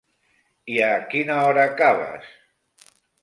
I 0.75 0.77
a 0.85 0.87
quina 1.11 1.35
hora 1.49 1.67
acabes? 1.73 2.31